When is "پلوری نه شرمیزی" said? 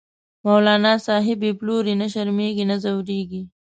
1.59-2.63